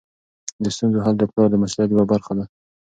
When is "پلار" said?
1.31-1.47